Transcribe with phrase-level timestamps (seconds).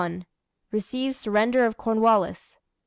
[0.71, 2.57] Receives surrender of Cornwallis.